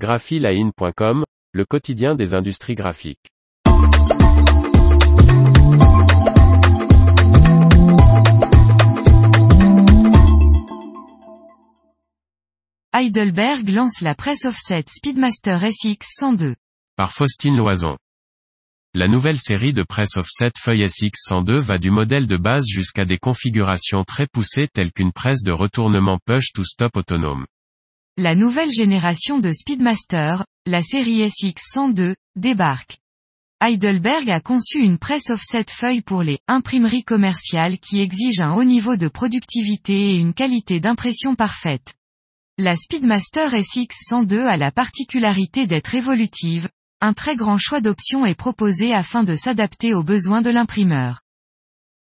[0.00, 3.28] graphiline.com, le quotidien des industries graphiques.
[12.94, 16.54] Heidelberg lance la presse offset Speedmaster SX 102.
[16.96, 17.98] Par Faustine Loison.
[18.94, 23.04] La nouvelle série de presse offset feuille SX 102 va du modèle de base jusqu'à
[23.04, 27.44] des configurations très poussées telles qu'une presse de retournement push to stop autonome.
[28.22, 32.98] La nouvelle génération de Speedmaster, la série SX 102, débarque.
[33.62, 38.64] Heidelberg a conçu une presse offset feuille pour les imprimeries commerciales qui exigent un haut
[38.64, 41.94] niveau de productivité et une qualité d'impression parfaite.
[42.58, 46.68] La Speedmaster SX 102 a la particularité d'être évolutive,
[47.00, 51.22] un très grand choix d'options est proposé afin de s'adapter aux besoins de l'imprimeur.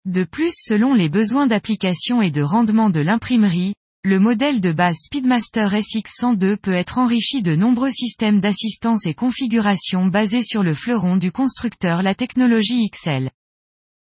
[0.06, 3.76] De plus selon les besoins d'application et de rendement de l'imprimerie,
[4.06, 10.06] le modèle de base Speedmaster SX102 peut être enrichi de nombreux systèmes d'assistance et configuration
[10.06, 13.30] basés sur le fleuron du constructeur la technologie XL.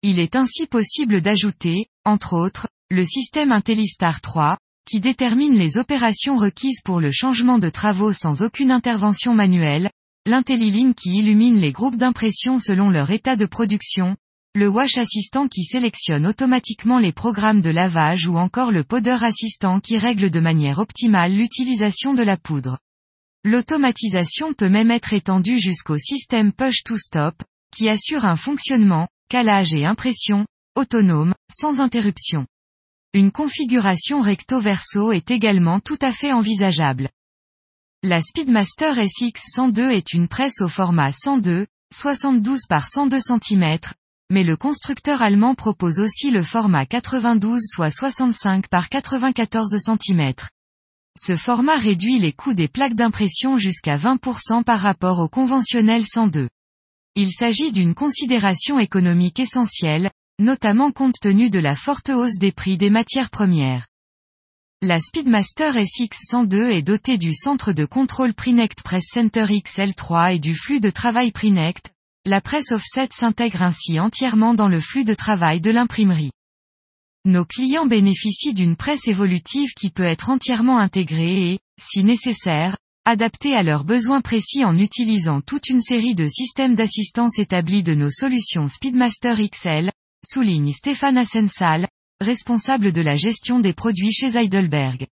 [0.04, 6.36] Il est ainsi possible d'ajouter, entre autres, le système IntelliStar 3, qui détermine les opérations
[6.36, 9.92] requises pour le changement de travaux sans aucune intervention manuelle,
[10.26, 14.18] l'IntelliLine qui illumine les groupes d'impression selon leur état de production,
[14.56, 19.80] le Wash Assistant qui sélectionne automatiquement les programmes de lavage ou encore le Powder Assistant
[19.80, 22.80] qui règle de manière optimale l'utilisation de la poudre.
[23.44, 29.76] L'automatisation peut même être étendue jusqu'au système Push to Stop, qui assure un fonctionnement, calage
[29.76, 32.48] et impression, autonome, sans interruption.
[33.14, 37.10] Une configuration recto-verso est également tout à fait envisageable.
[38.02, 43.78] La Speedmaster SX 102 est une presse au format 102, 72 par 102 cm,
[44.32, 50.34] mais le constructeur allemand propose aussi le format 92 soit 65 par 94 cm.
[51.18, 56.48] Ce format réduit les coûts des plaques d'impression jusqu'à 20% par rapport au conventionnel 102.
[57.16, 62.78] Il s'agit d'une considération économique essentielle, notamment compte tenu de la forte hausse des prix
[62.78, 63.88] des matières premières.
[64.82, 70.56] La Speedmaster SX102 est dotée du centre de contrôle Prinect Press Center XL3 et du
[70.56, 71.92] flux de travail Prinect.
[72.30, 76.30] La presse offset s'intègre ainsi entièrement dans le flux de travail de l'imprimerie.
[77.26, 83.56] Nos clients bénéficient d'une presse évolutive qui peut être entièrement intégrée et, si nécessaire, adaptée
[83.56, 88.12] à leurs besoins précis en utilisant toute une série de systèmes d'assistance établis de nos
[88.12, 89.90] solutions Speedmaster XL,
[90.24, 91.88] souligne Stéphane Assensal,
[92.22, 95.08] responsable de la gestion des produits chez Heidelberg.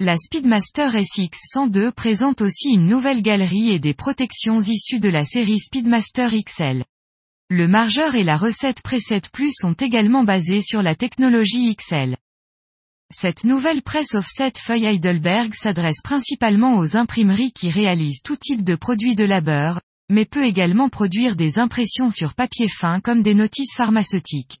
[0.00, 5.58] La Speedmaster SX102 présente aussi une nouvelle galerie et des protections issues de la série
[5.58, 6.84] Speedmaster XL.
[7.50, 12.16] Le margeur et la recette Preset Plus sont également basés sur la technologie XL.
[13.12, 18.76] Cette nouvelle presse offset feuille Heidelberg s'adresse principalement aux imprimeries qui réalisent tout type de
[18.76, 19.80] produits de labeur,
[20.12, 24.60] mais peut également produire des impressions sur papier fin comme des notices pharmaceutiques.